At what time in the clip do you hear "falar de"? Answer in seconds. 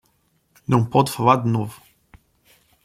1.11-1.47